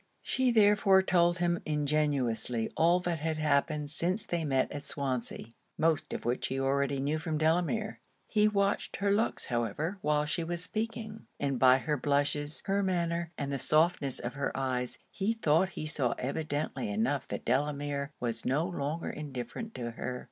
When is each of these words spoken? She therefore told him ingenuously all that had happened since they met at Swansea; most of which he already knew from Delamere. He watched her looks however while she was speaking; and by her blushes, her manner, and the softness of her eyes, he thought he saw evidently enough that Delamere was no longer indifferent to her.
She 0.23 0.49
therefore 0.49 1.03
told 1.03 1.37
him 1.37 1.59
ingenuously 1.63 2.71
all 2.75 2.99
that 3.01 3.19
had 3.19 3.37
happened 3.37 3.91
since 3.91 4.25
they 4.25 4.43
met 4.43 4.71
at 4.71 4.83
Swansea; 4.83 5.49
most 5.77 6.11
of 6.11 6.25
which 6.25 6.47
he 6.47 6.59
already 6.59 6.99
knew 6.99 7.19
from 7.19 7.37
Delamere. 7.37 7.99
He 8.25 8.47
watched 8.47 8.95
her 8.95 9.11
looks 9.11 9.45
however 9.45 9.99
while 10.01 10.25
she 10.25 10.43
was 10.43 10.63
speaking; 10.63 11.27
and 11.39 11.59
by 11.59 11.77
her 11.77 11.97
blushes, 11.97 12.63
her 12.65 12.81
manner, 12.81 13.31
and 13.37 13.53
the 13.53 13.59
softness 13.59 14.17
of 14.17 14.33
her 14.33 14.51
eyes, 14.57 14.97
he 15.11 15.33
thought 15.33 15.69
he 15.77 15.85
saw 15.85 16.13
evidently 16.17 16.89
enough 16.89 17.27
that 17.27 17.45
Delamere 17.45 18.09
was 18.19 18.43
no 18.43 18.65
longer 18.65 19.11
indifferent 19.11 19.75
to 19.75 19.91
her. 19.91 20.19